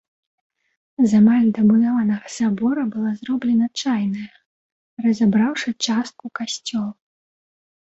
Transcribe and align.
З 1.11 1.19
амаль 1.21 1.51
дабудаванага 1.57 2.25
сабора 2.37 2.87
была 2.97 3.11
зроблена 3.21 3.67
чайная, 3.81 4.27
разабраўшы 5.09 5.69
частку 5.95 6.37
касцёла. 6.43 6.93